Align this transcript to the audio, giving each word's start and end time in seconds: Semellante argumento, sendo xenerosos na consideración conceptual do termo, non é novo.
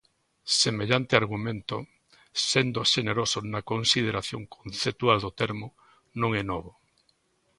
Semellante 0.61 1.13
argumento, 1.21 1.75
sendo 2.51 2.79
xenerosos 2.93 3.43
na 3.53 3.61
consideración 3.71 4.41
conceptual 4.55 5.17
do 5.25 5.31
termo, 5.41 5.67
non 6.19 6.31
é 6.41 6.43
novo. 6.51 6.71